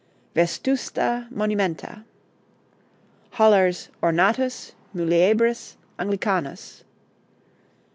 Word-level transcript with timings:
'Vestusta 0.33 1.27
Monumenta.' 1.29 2.03
Hollar's 3.33 3.89
'Ornatus 4.01 4.71
Muliebris 4.95 5.75
Anglicanus.' 5.99 6.83